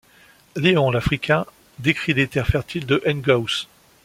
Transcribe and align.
Léon 0.55 0.89
l'Africain 0.89 1.45
décrit 1.77 2.15
les 2.15 2.27
terres 2.27 2.47
fertiles 2.47 2.87
de 2.87 3.03
N'Gaous. 3.05 3.67